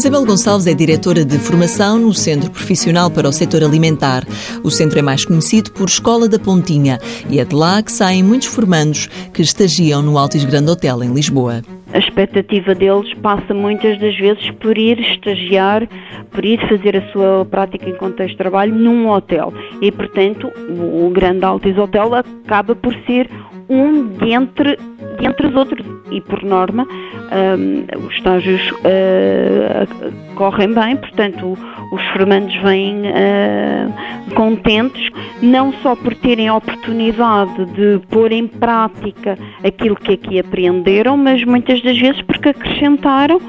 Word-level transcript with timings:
Isabel 0.00 0.24
Gonçalves 0.24 0.66
é 0.66 0.72
diretora 0.72 1.26
de 1.26 1.38
formação 1.38 1.98
no 1.98 2.14
Centro 2.14 2.50
Profissional 2.50 3.10
para 3.10 3.28
o 3.28 3.32
Setor 3.32 3.62
Alimentar. 3.62 4.24
O 4.64 4.70
centro 4.70 4.98
é 4.98 5.02
mais 5.02 5.26
conhecido 5.26 5.70
por 5.72 5.90
Escola 5.90 6.26
da 6.26 6.38
Pontinha 6.38 6.98
e 7.28 7.38
é 7.38 7.44
de 7.44 7.54
lá 7.54 7.82
que 7.82 7.92
saem 7.92 8.22
muitos 8.22 8.48
formandos 8.48 9.08
que 9.34 9.42
estagiam 9.42 10.00
no 10.00 10.16
Altis 10.16 10.42
Grande 10.46 10.70
Hotel 10.70 11.04
em 11.04 11.12
Lisboa. 11.12 11.60
A 11.92 11.98
expectativa 11.98 12.74
deles 12.74 13.12
passa 13.20 13.52
muitas 13.52 14.00
das 14.00 14.16
vezes 14.16 14.50
por 14.52 14.78
ir 14.78 14.98
estagiar, 15.00 15.86
por 16.30 16.46
ir 16.46 16.58
fazer 16.66 16.96
a 16.96 17.12
sua 17.12 17.44
prática 17.44 17.86
em 17.86 17.94
contexto 17.94 18.30
de 18.30 18.38
trabalho 18.38 18.74
num 18.74 19.06
hotel. 19.10 19.52
E, 19.82 19.92
portanto, 19.92 20.50
o 20.66 21.10
Grande 21.10 21.44
Altis 21.44 21.76
Hotel 21.76 22.14
acaba 22.14 22.74
por 22.74 22.94
ser 23.06 23.28
um 23.68 24.06
dentre, 24.06 24.78
dentre 25.20 25.46
os 25.46 25.54
outros. 25.54 25.86
E, 26.10 26.20
por 26.20 26.42
norma, 26.42 26.86
um, 26.88 28.06
os 28.06 28.14
estágios 28.14 28.60
uh, 28.72 30.34
correm 30.34 30.72
bem, 30.74 30.96
portanto, 30.96 31.56
os 31.92 32.02
formandos 32.12 32.54
vêm 32.62 33.02
uh, 33.02 34.34
contentes, 34.34 35.08
não 35.40 35.72
só 35.74 35.94
por 35.94 36.14
terem 36.16 36.48
a 36.48 36.56
oportunidade 36.56 37.64
de 37.66 38.00
pôr 38.08 38.32
em 38.32 38.48
prática 38.48 39.38
aquilo 39.62 39.94
que 39.94 40.14
aqui 40.14 40.40
aprenderam, 40.40 41.16
mas 41.16 41.44
muitas 41.44 41.80
das 41.82 41.96
vezes 41.96 42.20
porque 42.22 42.48
acrescentaram 42.48 43.40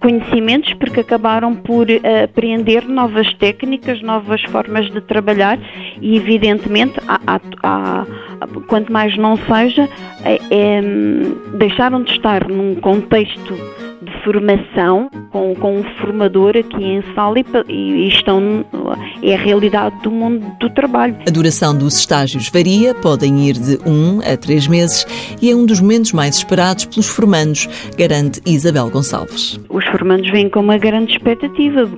conhecimentos, 0.00 0.72
porque 0.74 1.00
acabaram 1.00 1.54
por 1.54 1.86
uh, 1.88 2.24
aprender 2.24 2.88
novas 2.88 3.32
técnicas, 3.34 4.02
novas 4.02 4.42
formas 4.44 4.90
de 4.90 5.00
trabalhar 5.00 5.58
e, 6.00 6.16
evidentemente, 6.16 6.98
há, 7.06 7.20
há, 7.26 7.40
há, 7.62 8.06
quanto 8.66 8.92
mais 8.92 9.16
não 9.16 9.36
seja, 9.36 9.88
é, 10.24 10.38
é, 10.50 10.80
deixaram 11.54 12.02
de 12.02 12.12
estar 12.12 12.48
num 12.48 12.74
contexto 12.76 13.54
de 14.02 14.24
formação 14.24 15.10
com, 15.30 15.54
com 15.54 15.78
um 15.78 15.84
formador 16.00 16.56
aqui 16.56 16.82
em 16.82 17.02
sala 17.14 17.38
e, 17.68 17.72
e 17.72 18.08
estão 18.08 18.64
é 19.22 19.34
a 19.34 19.38
realidade 19.38 19.94
do 20.02 20.10
mundo 20.10 20.46
do 20.58 20.70
trabalho. 20.70 21.16
A 21.26 21.30
duração 21.30 21.76
dos 21.76 21.98
estágios 21.98 22.48
varia, 22.48 22.94
podem 22.94 23.48
ir 23.48 23.54
de 23.54 23.78
um 23.86 24.20
a 24.20 24.36
três 24.36 24.66
meses 24.66 25.06
e 25.40 25.50
é 25.50 25.54
um 25.54 25.66
dos 25.66 25.80
momentos 25.80 26.12
mais 26.12 26.36
esperados 26.36 26.86
pelos 26.86 27.08
formandos, 27.08 27.68
garante 27.96 28.40
Isabel 28.46 28.88
Gonçalves. 28.90 29.60
Os 29.68 29.84
formandos 29.86 30.30
vêm 30.30 30.48
com 30.48 30.60
uma 30.60 30.78
grande 30.78 31.12
expectativa 31.12 31.88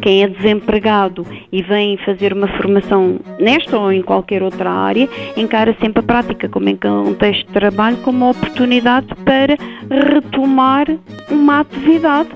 quem 0.00 0.22
é 0.22 0.28
desempregado 0.28 1.26
e 1.52 1.62
vem 1.62 1.96
fazer 1.98 2.32
uma 2.32 2.48
formação 2.56 3.18
nesta 3.38 3.78
ou 3.78 3.92
em 3.92 4.02
qualquer 4.02 4.42
outra 4.42 4.70
área, 4.70 5.08
encara 5.36 5.76
sempre 5.80 6.00
a 6.00 6.02
prática 6.02 6.48
como 6.48 6.68
em 6.68 6.76
contexto 6.76 7.46
de 7.46 7.52
trabalho 7.52 7.96
como 7.98 8.18
uma 8.18 8.30
oportunidade 8.30 9.06
para 9.24 9.56
retomar 9.90 10.86
uma 11.30 11.60
atividade. 11.60 12.28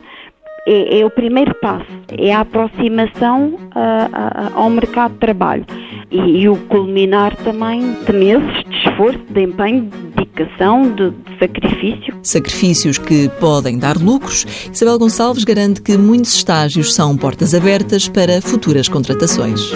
É, 0.64 1.00
é 1.00 1.04
o 1.04 1.10
primeiro 1.10 1.52
passo, 1.56 1.90
é 2.16 2.32
a 2.32 2.40
aproximação 2.40 3.46
uh, 3.46 3.58
uh, 3.58 4.52
ao 4.54 4.70
mercado 4.70 5.14
de 5.14 5.18
trabalho 5.18 5.66
e, 6.08 6.42
e, 6.42 6.48
o 6.48 6.56
culminar 6.68 7.34
também 7.38 7.80
de 8.06 8.12
meses 8.12 8.64
de 8.68 8.76
esforço, 8.76 9.18
de 9.30 9.42
empenho, 9.42 9.90
dedicação, 10.34 10.94
de, 10.94 11.10
de 11.10 11.38
sacrifício. 11.38 12.18
Sacrifícios 12.22 12.98
que 12.98 13.28
podem 13.40 13.78
dar 13.78 13.96
lucros. 13.96 14.46
Isabel 14.72 14.98
Gonçalves 14.98 15.44
garante 15.44 15.80
que 15.82 15.96
muitos 15.96 16.34
estágios 16.34 16.92
são 16.94 17.16
portas 17.16 17.54
abertas 17.54 18.08
para 18.08 18.40
futuras 18.40 18.88
contratações. 18.88 19.70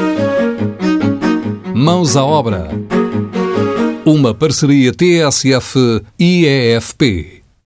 Mãos 1.75 2.17
à 2.17 2.25
obra. 2.25 2.71
Uma 4.05 4.35
parceria 4.35 4.93
TSF-IEFP. 4.93 5.77